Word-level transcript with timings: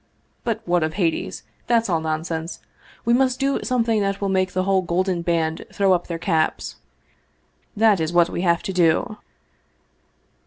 But 0.43 0.67
what 0.67 0.81
of 0.81 0.95
Hades? 0.95 1.43
that's 1.67 1.87
all 1.87 2.01
nonsense. 2.01 2.59
We 3.05 3.13
must 3.13 3.39
do 3.39 3.59
something 3.61 4.01
that 4.01 4.19
will 4.19 4.29
make 4.29 4.53
the 4.53 4.63
whole 4.63 4.81
Golden 4.81 5.21
Band 5.21 5.63
throw 5.71 5.93
up 5.93 6.07
their 6.07 6.17
caps. 6.17 6.77
That 7.77 7.99
is 7.99 8.11
what 8.11 8.27
we 8.27 8.41
have 8.41 8.63
to 8.63 8.73
do! 8.73 9.17